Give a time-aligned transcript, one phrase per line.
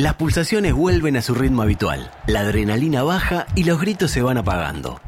[0.00, 4.38] las pulsaciones vuelven a su ritmo habitual, la adrenalina baja y los gritos se van
[4.38, 4.98] apagando.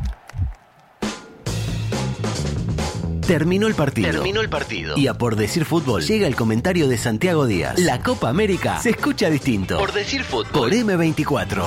[3.27, 4.11] Terminó el partido.
[4.11, 4.99] Terminó el partido.
[4.99, 7.79] Y a por decir fútbol llega el comentario de Santiago Díaz.
[7.79, 9.79] La Copa América se escucha distinto.
[9.79, 10.53] Por decir fútbol.
[10.53, 11.65] Por M24.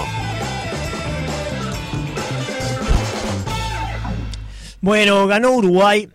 [4.82, 6.07] Bueno, ganó Uruguay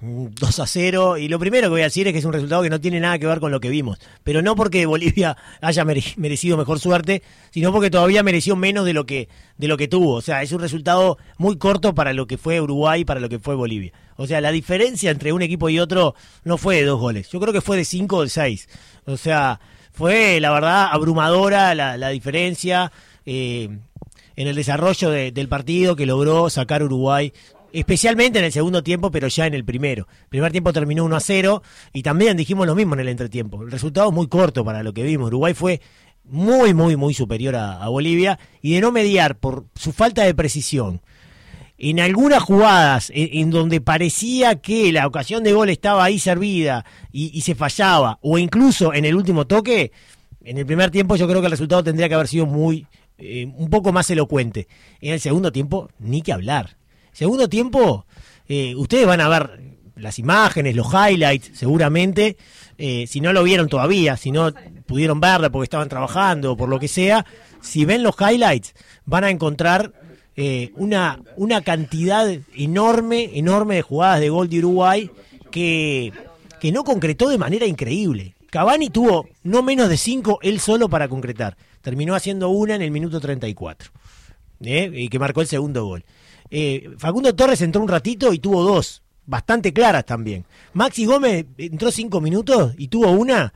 [0.00, 2.62] 2 a 0 y lo primero que voy a decir es que es un resultado
[2.62, 5.84] que no tiene nada que ver con lo que vimos, pero no porque Bolivia haya
[5.84, 10.14] merecido mejor suerte, sino porque todavía mereció menos de lo que de lo que tuvo,
[10.14, 13.28] o sea, es un resultado muy corto para lo que fue Uruguay y para lo
[13.28, 13.92] que fue Bolivia.
[14.16, 17.40] O sea, la diferencia entre un equipo y otro no fue de dos goles, yo
[17.40, 18.68] creo que fue de cinco o de seis.
[19.04, 19.58] O sea,
[19.92, 22.92] fue la verdad abrumadora la, diferencia
[23.26, 23.68] eh,
[24.36, 27.32] en el desarrollo del partido que logró sacar Uruguay
[27.72, 30.06] especialmente en el segundo tiempo, pero ya en el primero.
[30.22, 33.62] El primer tiempo terminó 1 a 0 y también dijimos lo mismo en el entretiempo.
[33.62, 35.28] El resultado es muy corto para lo que vimos.
[35.28, 35.80] Uruguay fue
[36.24, 41.00] muy, muy, muy superior a, Bolivia y de no mediar por su falta de precisión.
[41.80, 47.40] En algunas jugadas en, donde parecía que la ocasión de gol estaba ahí servida y,
[47.42, 49.92] se fallaba, o incluso en el último toque,
[50.42, 53.46] en el primer tiempo yo creo que el resultado tendría que haber sido muy, eh,
[53.56, 54.66] un poco más elocuente.
[55.00, 56.77] En el segundo tiempo, ni que hablar
[57.18, 58.06] Segundo tiempo,
[58.46, 59.60] eh, ustedes van a ver
[59.96, 62.36] las imágenes, los highlights, seguramente.
[62.78, 64.52] Eh, si no lo vieron todavía, si no
[64.86, 67.26] pudieron verla porque estaban trabajando o por lo que sea,
[67.60, 68.72] si ven los highlights,
[69.04, 69.92] van a encontrar
[70.36, 75.10] eh, una, una cantidad enorme, enorme de jugadas de gol de Uruguay
[75.50, 76.12] que,
[76.60, 78.36] que no concretó de manera increíble.
[78.48, 81.56] Cavani tuvo no menos de cinco él solo para concretar.
[81.80, 83.90] Terminó haciendo una en el minuto 34,
[84.60, 86.04] y que marcó el segundo gol.
[86.50, 90.44] Eh, Facundo Torres entró un ratito y tuvo dos, bastante claras también.
[90.72, 93.52] Maxi Gómez entró cinco minutos y tuvo una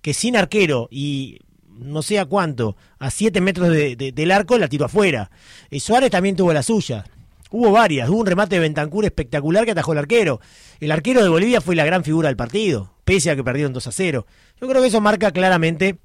[0.00, 1.40] que sin arquero y
[1.78, 5.30] no sé a cuánto, a siete metros del arco la tiró afuera.
[5.70, 7.04] Eh, Suárez también tuvo la suya.
[7.50, 10.40] Hubo varias, hubo un remate de Bentancur espectacular que atajó el arquero.
[10.80, 13.86] El arquero de Bolivia fue la gran figura del partido, pese a que perdieron 2
[13.86, 14.26] a 0.
[14.60, 15.96] Yo creo que eso marca claramente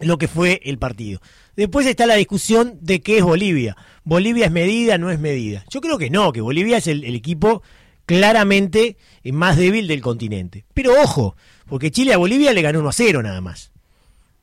[0.00, 1.20] lo que fue el partido.
[1.56, 3.76] Después está la discusión de qué es Bolivia.
[4.04, 5.64] ¿Bolivia es medida, no es medida?
[5.70, 7.62] Yo creo que no, que Bolivia es el, equipo
[8.06, 10.64] claramente más débil del continente.
[10.74, 13.72] Pero ojo, porque Chile a Bolivia le ganó 1 a 0 nada más.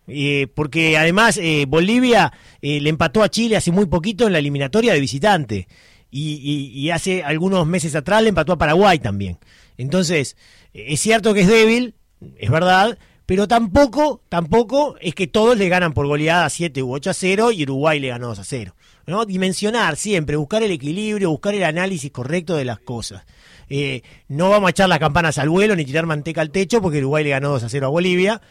[0.07, 4.39] Eh, porque además eh, Bolivia eh, le empató a Chile hace muy poquito en la
[4.39, 5.67] eliminatoria de visitante.
[6.11, 9.37] y, hace algunos meses atrás le empató a Paraguay también.
[9.77, 10.37] Entonces,
[10.73, 11.95] es cierto que es débil,
[12.37, 17.09] es verdad, pero tampoco, tampoco es que todos le ganan por goleada 7 u 8
[17.09, 18.75] a 0 y Uruguay le ganó 2 a 0.
[19.07, 19.25] ¿no?
[19.25, 23.23] Dimensionar siempre, buscar el equilibrio, buscar el análisis correcto de las cosas.
[23.69, 26.99] Eh, no vamos a echar las campanas al vuelo ni tirar manteca al techo porque
[26.99, 28.41] Uruguay le ganó 2 a 0 a Bolivia,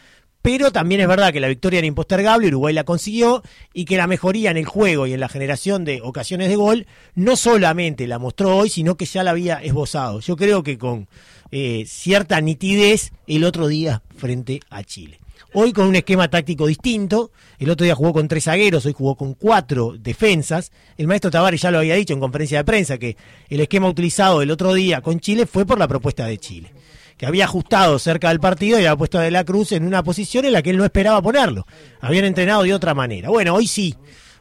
[0.45, 4.07] pero también es verdad que la victoria era impostergable, Uruguay la consiguió y que la
[4.07, 8.19] mejoría en el juego y en la generación de ocasiones de gol no solamente la
[8.19, 10.21] mostró hoy, sino que ya la había esbozado.
[10.21, 11.09] Yo creo que con
[11.51, 15.19] eh, cierta nitidez el otro día frente a Chile.
[15.55, 19.15] Hoy con un esquema táctico distinto, el otro día jugó con tres zagueros, hoy jugó
[19.15, 20.73] con cuatro defensas.
[20.99, 23.17] El maestro Tavares ya lo había dicho en conferencia de prensa que
[23.49, 26.71] el esquema utilizado el otro día con Chile fue por la propuesta de Chile,
[27.17, 30.03] que había ajustado cerca del partido y había puesto a De la Cruz en una
[30.03, 31.67] posición en la que él no esperaba ponerlo.
[32.01, 33.31] Habían entrenado de otra manera.
[33.31, 33.95] Bueno, hoy sí.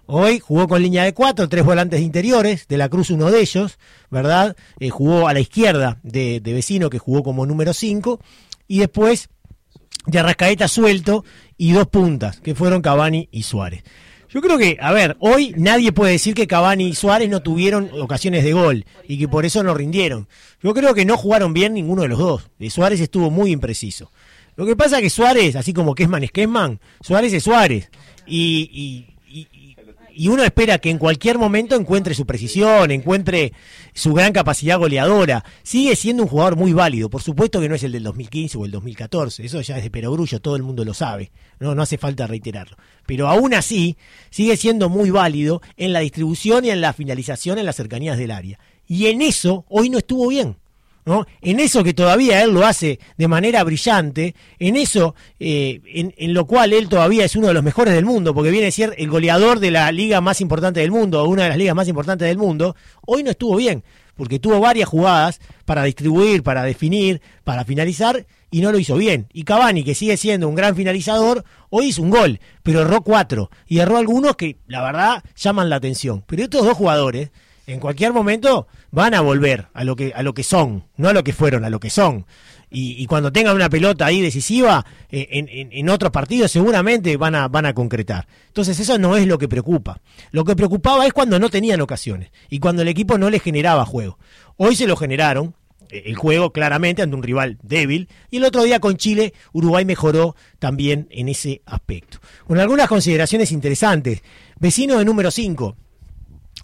[0.06, 3.79] Hoy jugó con línea de cuatro, tres volantes interiores, de la Cruz uno de ellos,
[4.09, 4.57] ¿verdad?
[4.79, 8.19] Eh, jugó a la izquierda de, Vecino, que jugó como número cinco,
[8.67, 9.29] y después
[10.05, 11.23] de Arrascaeta suelto
[11.57, 13.84] y dos puntas, que fueron Cavani y Suárez.
[14.33, 17.91] Yo creo que, a ver, hoy nadie puede decir que Cavani y Suárez no tuvieron
[18.01, 20.27] ocasiones de gol y que por eso no rindieron.
[20.61, 22.49] Yo creo que no jugaron bien ninguno de los dos.
[22.57, 24.11] De Suárez estuvo muy impreciso.
[24.55, 27.91] Lo que pasa es que Suárez, así como Kesman es Kesman, Suárez es Suárez.
[28.25, 29.12] y, y
[30.28, 33.53] uno espera que en cualquier momento encuentre su precisión, encuentre
[33.94, 35.44] su gran capacidad goleadora.
[35.63, 38.66] Sigue siendo un jugador muy válido, por supuesto que no es el del 2015 o
[38.66, 41.97] el 2014, eso ya es de perogrullo, todo el mundo lo sabe, no, no hace
[41.97, 42.78] falta reiterarlo.
[43.06, 43.97] Pero aún así,
[44.29, 48.32] sigue siendo muy válido en la distribución y en la finalización en las cercanías del
[48.32, 48.59] área.
[48.87, 50.58] Y en eso hoy no estuvo bien.
[51.41, 56.46] En eso que todavía él lo hace de manera brillante, en eso eh, en, lo
[56.47, 59.09] cual él todavía es uno de los mejores del mundo, porque viene a ser el
[59.09, 62.38] goleador de la liga más importante del mundo, una de las ligas más importantes del
[62.38, 63.84] mundo, hoy no estuvo bien,
[64.16, 69.28] porque tuvo varias jugadas para distribuir, para definir, para finalizar, y no lo hizo bien.
[69.34, 73.49] Y Cavani, que sigue siendo un gran finalizador, hoy hizo un gol, pero erró cuatro,
[73.67, 76.23] y erró algunos que la verdad llaman la atención.
[76.28, 77.32] Pero estos dos jugadores
[77.65, 81.13] en cualquier momento van a volver a lo que a lo que son, no a
[81.13, 82.25] lo que fueron, a lo que son.
[82.75, 87.67] Y, cuando tengan una pelota ahí decisiva, eh, en, otros partidos seguramente van a, van
[87.67, 88.27] a concretar.
[88.47, 90.01] Entonces eso no es lo que preocupa.
[90.31, 93.85] Lo que preocupaba es cuando no tenían ocasiones y cuando el equipo no les generaba
[93.85, 94.17] juego.
[94.57, 95.53] Hoy se lo generaron,
[95.91, 98.09] eh, el juego claramente ante un rival débil.
[98.31, 102.17] Y el otro día con Chile, Uruguay mejoró también en ese aspecto.
[102.47, 104.23] Con algunas consideraciones interesantes.
[104.59, 105.75] Vecino de número 5.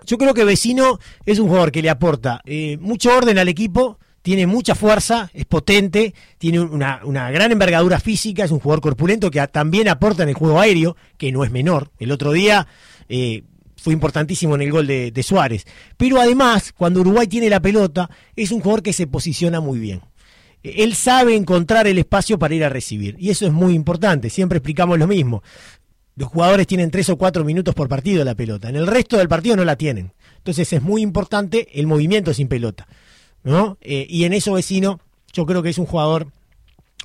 [0.09, 3.99] Yo creo que Vecino es un jugador que le aporta eh, mucho orden al equipo,
[4.23, 9.45] tiene mucha fuerza, es potente, tiene una, gran envergadura física, es un jugador corpulento que
[9.49, 11.91] también aporta en el juego aéreo, que no es menor.
[11.99, 12.65] El otro día
[13.07, 13.43] eh,
[13.77, 15.67] fue importantísimo en el gol de, de, Suárez.
[15.95, 20.01] Pero además, cuando Uruguay tiene la pelota, es un jugador que se posiciona muy bien.
[20.63, 23.15] Él sabe encontrar el espacio para ir a recibir.
[23.19, 24.31] Y eso es muy importante.
[24.31, 25.43] Siempre explicamos lo mismo.
[26.19, 28.67] Los jugadores tienen tres o cuatro minutos por partido la pelota.
[28.67, 30.11] En el resto del partido no la tienen.
[30.35, 32.89] Entonces es muy importante el movimiento sin pelota.
[33.43, 33.77] ¿no?
[33.79, 34.99] Eh, y en eso vecino,
[35.31, 36.27] yo creo que es un jugador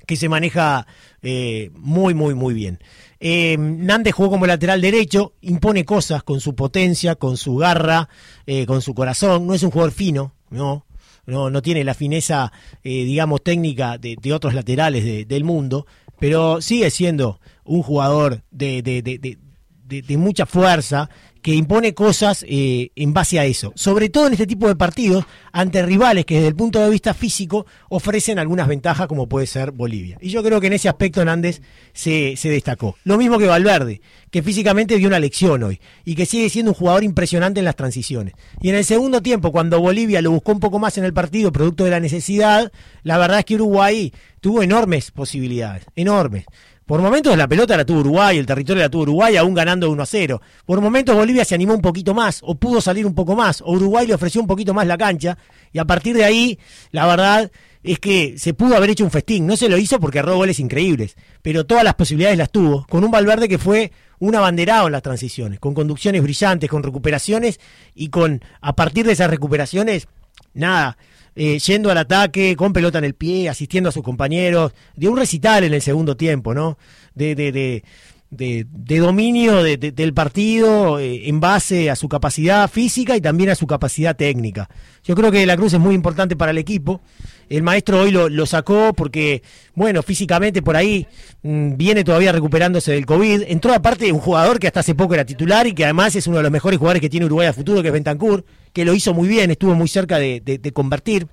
[0.04, 0.88] que se maneja
[1.22, 2.80] eh, muy, muy, muy bien.
[3.20, 8.08] Eh, Nández jugó como lateral derecho, impone cosas con su potencia, con su garra,
[8.48, 9.46] eh, con su corazón.
[9.46, 10.86] No es un jugador fino, no,
[11.24, 12.50] no, no tiene la fineza,
[12.82, 15.86] digamos, técnica de, otros laterales del mundo,
[16.18, 19.02] pero sigue siendo un jugador de, de,
[20.02, 21.08] de mucha fuerza
[21.44, 23.74] que impone cosas eh, en base a eso.
[23.76, 27.12] Sobre todo en este tipo de partidos, ante rivales que desde el punto de vista
[27.12, 30.16] físico ofrecen algunas ventajas, como puede ser Bolivia.
[30.22, 31.60] Y yo creo que en ese aspecto Hernández
[31.92, 32.96] se, se destacó.
[33.04, 34.00] Lo mismo que Valverde,
[34.30, 37.76] que físicamente dio una lección hoy y que sigue siendo un jugador impresionante en las
[37.76, 38.32] transiciones.
[38.62, 41.52] Y en el segundo tiempo, cuando Bolivia lo buscó un poco más en el partido,
[41.52, 42.72] producto de la necesidad,
[43.02, 46.46] la verdad es que Uruguay tuvo enormes posibilidades, enormes.
[46.86, 50.02] Por momentos la pelota la tuvo Uruguay, el territorio la tuvo Uruguay, aún ganando 1
[50.02, 50.42] a 0.
[50.66, 53.72] Por momentos Bolivia se animó un poquito más, o pudo salir un poco más, o
[53.72, 55.38] Uruguay le ofreció un poquito más la cancha,
[55.72, 56.58] y a partir de ahí,
[56.90, 57.50] la verdad
[57.82, 59.46] es que se pudo haber hecho un festín.
[59.46, 63.02] No se lo hizo porque erró goles increíbles, pero todas las posibilidades las tuvo, con
[63.02, 67.60] un Valverde que fue un abanderado en las transiciones, con conducciones brillantes, con recuperaciones,
[67.94, 70.06] y con, a partir de esas recuperaciones,
[70.52, 70.98] nada,
[71.36, 75.16] eh, yendo al ataque, con pelota en el pie, asistiendo a sus compañeros, de un
[75.16, 76.78] recital en el segundo tiempo, ¿no?
[77.14, 77.82] De, de, de,
[78.36, 83.66] de, dominio del partido eh, en base a su capacidad física y también a su
[83.66, 84.68] capacidad técnica.
[85.04, 87.00] Yo creo que la Cruz es muy importante para el equipo.
[87.48, 89.42] El maestro hoy lo, lo sacó porque,
[89.74, 91.06] bueno, físicamente por ahí
[91.42, 93.42] mm, viene todavía recuperándose del COVID.
[93.46, 96.38] Entró aparte un jugador que hasta hace poco era titular y que además es uno
[96.38, 99.14] de los mejores jugadores que tiene Uruguay a futuro, que es Bentancur, que lo hizo
[99.14, 101.28] muy bien, estuvo muy cerca de, convertir.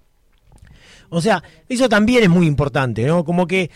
[1.10, 3.26] O sea, eso también es muy importante, ¿no?
[3.26, 3.70] Como que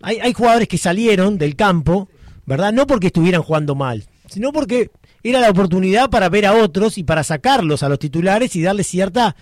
[0.00, 2.08] hay, hay jugadores que salieron del campo
[2.48, 2.72] ¿verdad?
[2.72, 4.90] No porque estuvieran jugando mal, sino porque
[5.22, 8.86] era la oportunidad para ver a otros y para sacarlos a los titulares y darles
[8.86, 9.36] cierta,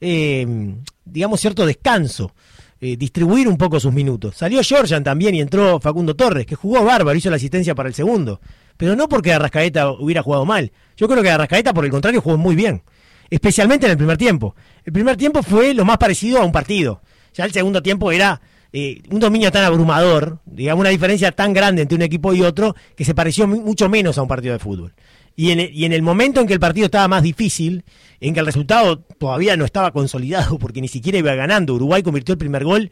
[0.00, 0.74] eh,
[1.04, 2.34] digamos, cierto descanso.
[2.80, 4.36] Eh, distribuir un poco sus minutos.
[4.36, 7.94] Salió Georgian también y entró Facundo Torres, que jugó bárbaro, hizo la asistencia para el
[7.94, 8.40] segundo.
[8.76, 10.72] Pero no porque Arrascaeta hubiera jugado mal.
[10.96, 12.82] Yo creo que Arrascaeta, por el contrario, jugó muy bien.
[13.30, 14.54] Especialmente en el primer tiempo.
[14.84, 17.02] El primer tiempo fue lo más parecido a un partido.
[17.34, 18.40] Ya el segundo tiempo era
[18.72, 22.74] eh, un dominio tan abrumador, digamos, una diferencia tan grande entre un equipo y otro,
[22.96, 24.94] que se pareció mucho menos a un partido de fútbol.
[25.36, 27.84] Y en, el, y en el momento en que el partido estaba más difícil,
[28.20, 32.32] en que el resultado todavía no estaba consolidado, porque ni siquiera iba ganando, Uruguay convirtió
[32.32, 32.90] el primer gol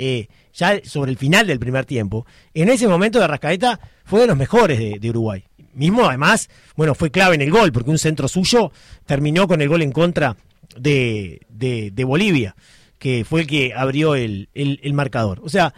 [0.00, 2.24] eh, ya sobre el final del primer tiempo,
[2.54, 5.44] en ese momento de Rascaeta fue de los mejores de, Uruguay.
[5.74, 8.72] Mismo además, bueno, fue clave en el gol, porque un centro suyo
[9.06, 10.36] terminó con el gol en contra
[10.76, 12.54] de, de Bolivia
[12.98, 14.48] que fue el que abrió el,
[14.92, 15.40] marcador.
[15.42, 15.74] O sea,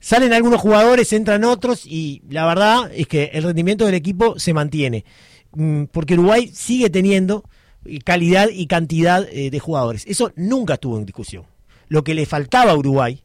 [0.00, 4.54] salen algunos jugadores, entran otros y la verdad es que el rendimiento del equipo se
[4.54, 5.04] mantiene.
[5.52, 7.44] Mm, porque Uruguay sigue teniendo
[8.04, 10.04] calidad y cantidad eh, de jugadores.
[10.06, 11.44] Eso nunca estuvo en discusión.
[11.88, 13.22] Lo que le faltaba a Uruguay,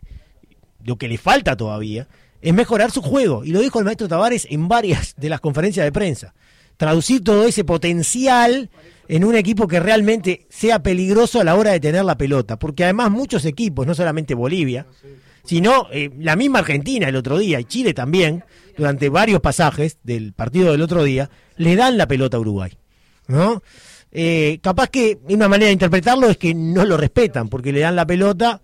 [0.83, 2.07] lo que le falta todavía,
[2.47, 3.43] es mejorar su juego.
[3.43, 6.33] Y lo dijo el maestro Tavares en varias de las conferencias de prensa.
[6.77, 8.69] Traducir todo ese potencial
[9.09, 12.85] en un equipo que realmente sea peligroso a la hora de tener la pelota, porque
[12.85, 14.85] además muchos equipos, no solamente Bolivia,
[15.43, 18.45] sino eh, la misma Argentina el otro día y Chile también,
[18.77, 22.77] durante varios pasajes del partido del otro día, le dan la pelota a Uruguay.
[23.27, 23.61] ¿no?
[24.13, 27.97] Eh, capaz que una manera de interpretarlo es que no lo respetan, porque le dan
[27.97, 28.61] la pelota,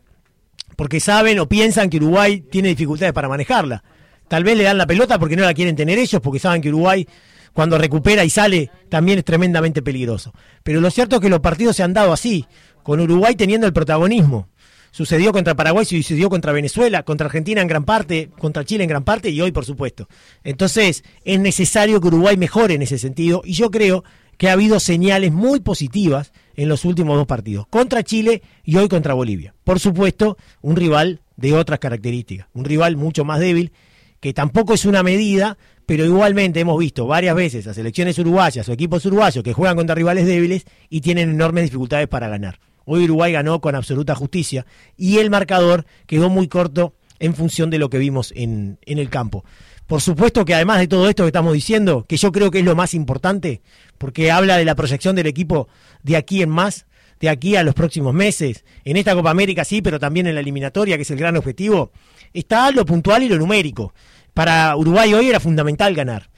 [0.76, 3.84] porque saben o piensan que Uruguay tiene dificultades para manejarla.
[4.28, 6.70] Tal vez le dan la pelota porque no la quieren tener ellos, porque saben que
[6.70, 7.08] Uruguay
[7.54, 10.34] cuando recupera y sale, también es tremendamente peligroso.
[10.64, 12.46] Pero lo cierto es que los partidos se han dado así,
[12.82, 14.50] con Uruguay teniendo el protagonismo.
[14.92, 19.04] Sucedió contra Paraguay, sucedió contra Venezuela, contra Argentina en gran parte, contra Chile en gran
[19.04, 20.08] parte y hoy por supuesto.
[20.44, 24.04] Entonces es necesario que Uruguay mejore en ese sentido y yo creo
[24.38, 28.88] que ha habido señales muy positivas en los últimos dos partidos, contra Chile y hoy
[28.88, 29.54] contra Bolivia.
[29.64, 33.72] Por supuesto, un rival de otras características, un rival mucho más débil,
[34.20, 38.72] que tampoco es una medida, pero igualmente hemos visto varias veces a selecciones uruguayas o
[38.72, 42.60] equipos uruguayos que juegan contra rivales débiles y tienen enormes dificultades para ganar.
[42.86, 44.66] Hoy Uruguay ganó con absoluta justicia
[44.98, 49.10] y el marcador quedó muy corto en función de lo que vimos en, en el
[49.10, 49.46] campo.
[49.94, 52.66] Por supuesto que además de todo esto que estamos diciendo, que yo creo que es
[52.66, 53.62] lo más importante,
[54.00, 55.68] porque habla de la proyección del equipo
[56.02, 56.88] de aquí en más,
[57.20, 60.42] de aquí a los próximos meses, en esta Copa América sí, pero también en la
[60.42, 61.92] eliminatoria, que es el gran objetivo,
[62.34, 63.94] está lo puntual y lo numérico.
[64.34, 66.32] Para Uruguay hoy era fundamental ganar,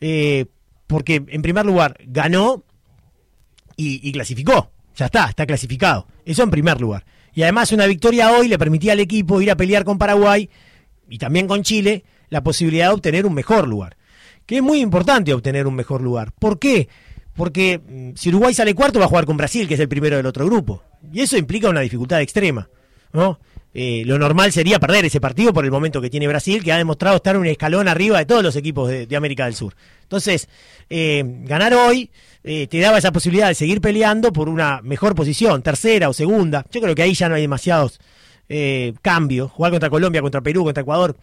[0.00, 0.46] eh,
[0.86, 2.64] porque en primer lugar ganó
[3.76, 7.04] y, y clasificó, ya está, está clasificado, eso en primer lugar.
[7.34, 10.48] Y además una victoria hoy le permitía al equipo ir a pelear con Paraguay
[11.10, 12.02] y también con Chile
[12.34, 13.96] la posibilidad de obtener un mejor lugar.
[14.44, 16.32] Que es muy importante obtener un mejor lugar.
[16.32, 16.88] ¿Por qué?
[17.36, 20.16] Porque mm, si Uruguay sale cuarto va a jugar con Brasil, que es el primero
[20.16, 20.82] del otro grupo.
[21.12, 22.68] Y eso implica una dificultad extrema.
[23.12, 23.38] ¿no?
[23.72, 26.76] Eh, lo normal sería perder ese partido por el momento que tiene Brasil, que ha
[26.76, 29.76] demostrado estar un escalón arriba de todos los equipos de, América del Sur.
[30.02, 30.48] Entonces,
[30.90, 32.10] eh, ganar hoy
[32.42, 36.66] eh, te daba esa posibilidad de seguir peleando por una mejor posición, tercera o segunda.
[36.72, 38.00] Yo creo que ahí ya no hay demasiados
[39.00, 39.50] cambios.
[39.52, 41.16] Jugar contra Colombia, contra Perú, contra Ecuador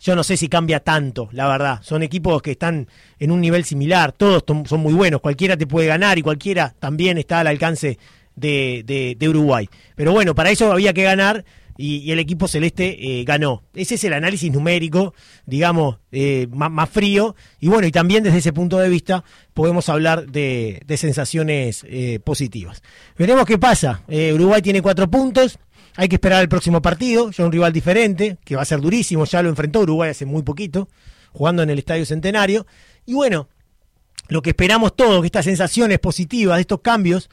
[0.00, 1.80] yo no sé si cambia tanto, la verdad.
[1.82, 2.88] Son equipos que están
[3.18, 7.18] en un nivel similar, todos son muy buenos, cualquiera te puede ganar y cualquiera también
[7.18, 7.98] está al alcance
[8.38, 9.68] de, de, Uruguay.
[9.96, 11.44] Pero bueno, para eso había que ganar
[11.76, 13.62] y, el equipo celeste eh, ganó.
[13.74, 15.14] Ese es el análisis numérico,
[15.46, 17.36] digamos, eh, más, frío.
[17.60, 19.24] Y bueno, y también desde ese punto de vista
[19.54, 22.82] podemos hablar de, de sensaciones eh, positivas.
[23.16, 24.02] Veremos qué pasa.
[24.08, 25.58] Uruguay tiene cuatro puntos.
[26.00, 29.24] Hay que esperar el próximo partido, ya un rival diferente, que va a ser durísimo,
[29.24, 30.88] ya lo enfrentó Uruguay hace muy poquito,
[31.32, 32.68] jugando en el Estadio Centenario.
[33.04, 33.48] Y bueno,
[34.28, 37.28] lo que esperamos todos, que estas sensaciones positivas, de estos cambios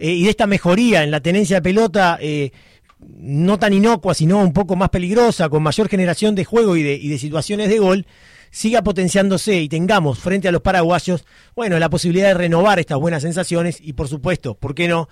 [0.00, 2.50] eh, y de esta mejoría en la tenencia de pelota, eh,
[2.98, 6.94] no tan inocua, sino un poco más peligrosa, con mayor generación de juego y de,
[6.94, 8.06] y de situaciones de gol,
[8.50, 11.24] siga potenciándose y tengamos frente a los paraguayos,
[11.54, 15.08] bueno, la posibilidad de renovar estas buenas sensaciones y por supuesto, ¿por qué no?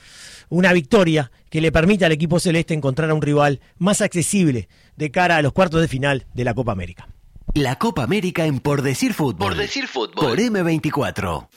[0.50, 5.10] Una victoria que le permita al equipo celeste encontrar a un rival más accesible de
[5.10, 7.08] cara a los cuartos de final de la Copa América.
[7.54, 9.48] La Copa América en Por Decir Fútbol.
[9.48, 10.26] Por Decir Fútbol.
[10.26, 11.48] Por M24.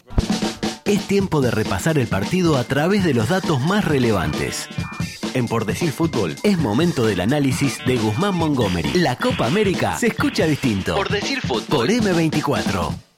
[0.86, 4.68] Es tiempo de repasar el partido a través de los datos más relevantes.
[5.34, 8.92] En Por Decir Fútbol es momento del análisis de Guzmán Montgomery.
[8.96, 10.96] La Copa América se escucha distinto.
[10.96, 11.88] Por Decir Fútbol.
[11.88, 13.11] Por M24.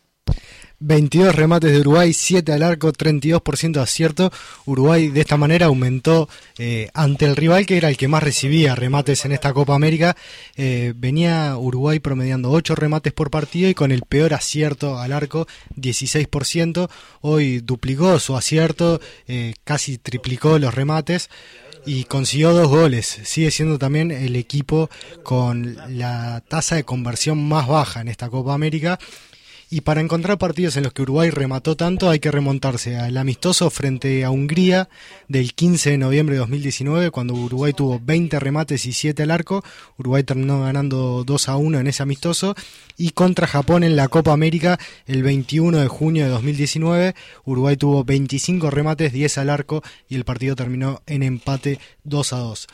[0.85, 4.33] 22 remates de Uruguay, 7 al arco, 32% de acierto.
[4.65, 8.75] Uruguay de esta manera aumentó eh, ante el rival que era el que más recibía
[8.75, 10.17] remates en esta Copa América.
[10.57, 15.47] Eh, venía Uruguay promediando 8 remates por partido y con el peor acierto al arco,
[15.77, 16.89] 16%.
[17.21, 21.29] Hoy duplicó su acierto, eh, casi triplicó los remates
[21.85, 23.21] y consiguió dos goles.
[23.23, 24.89] Sigue siendo también el equipo
[25.23, 28.99] con la tasa de conversión más baja en esta Copa América
[29.73, 33.71] y para encontrar partidos en los que Uruguay remató tanto hay que remontarse al amistoso
[33.71, 34.87] frente a Hungría
[35.27, 39.63] del 15 de noviembre de 2019, cuando Uruguay tuvo 20 remates y 7 al arco.
[39.97, 42.53] Uruguay terminó ganando 2 a 1 en ese amistoso.
[42.97, 44.77] Y contra Japón en la Copa América
[45.07, 47.15] el 21 de junio de 2019,
[47.45, 52.37] Uruguay tuvo 25 remates, 10 al arco y el partido terminó en empate 2 a
[52.37, 52.67] 2.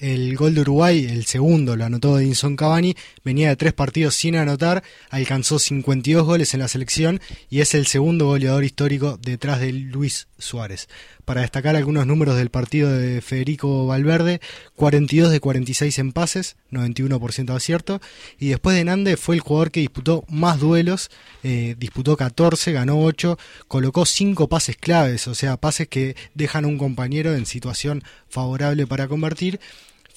[0.00, 4.34] El gol de Uruguay, el segundo, lo anotó Edinson Cavani, venía de tres partidos sin
[4.34, 9.74] anotar, alcanzó 52 goles en la selección y es el segundo goleador histórico detrás de
[9.74, 10.88] Luis Suárez.
[11.26, 14.40] Para destacar algunos números del partido de Federico Valverde,
[14.74, 18.00] 42 de 46 en pases, 91% de acierto,
[18.38, 21.10] y después de Nande fue el jugador que disputó más duelos,
[21.42, 23.38] eh, disputó 14, ganó 8,
[23.68, 28.86] colocó 5 pases claves, o sea, pases que dejan a un compañero en situación favorable
[28.86, 29.60] para convertir,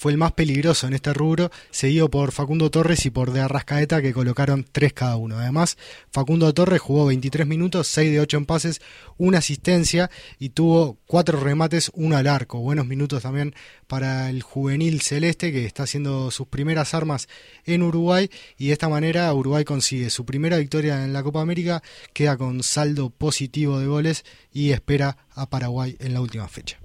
[0.04, 4.02] fue el más peligroso en este rubro, seguido por Facundo Torres y por De Arrascaeta,
[4.02, 5.38] que colocaron tres cada uno.
[5.38, 5.78] Además,
[6.10, 8.82] Facundo Torres jugó 23 minutos, 6 de 8 en pases,
[9.16, 12.58] una asistencia y tuvo cuatro remates, uno al arco.
[12.58, 13.54] Buenos minutos también
[13.86, 17.26] para el juvenil celeste, que está haciendo sus primeras armas
[17.64, 21.82] en Uruguay y de esta manera Uruguay consigue su primera victoria en la Copa América,
[22.12, 26.78] queda con saldo positivo de goles y espera a Paraguay en la última fecha.